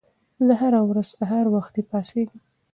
زه 0.45 0.53
هره 0.61 0.79
ورځ 0.89 1.07
سهار 1.17 1.45
وختي 1.55 1.81
پاڅېږم. 1.89 2.39